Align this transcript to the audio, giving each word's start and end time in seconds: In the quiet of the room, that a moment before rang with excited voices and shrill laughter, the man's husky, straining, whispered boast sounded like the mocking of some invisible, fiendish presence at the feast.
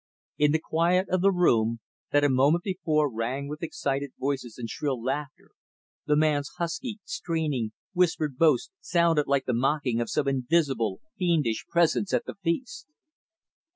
In 0.39 0.51
the 0.51 0.57
quiet 0.57 1.07
of 1.09 1.21
the 1.21 1.29
room, 1.31 1.79
that 2.11 2.23
a 2.23 2.27
moment 2.29 2.63
before 2.63 3.07
rang 3.07 3.47
with 3.47 3.61
excited 3.61 4.13
voices 4.19 4.57
and 4.57 4.67
shrill 4.67 4.99
laughter, 4.99 5.51
the 6.07 6.15
man's 6.15 6.49
husky, 6.57 6.97
straining, 7.05 7.71
whispered 7.93 8.35
boast 8.35 8.71
sounded 8.79 9.27
like 9.27 9.45
the 9.45 9.53
mocking 9.53 10.01
of 10.01 10.09
some 10.09 10.27
invisible, 10.27 11.01
fiendish 11.19 11.67
presence 11.67 12.15
at 12.15 12.25
the 12.25 12.33
feast. 12.43 12.87